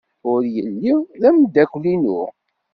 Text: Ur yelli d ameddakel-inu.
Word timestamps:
Ur 0.31 0.41
yelli 0.53 0.93
d 1.21 1.23
ameddakel-inu. 1.29 2.21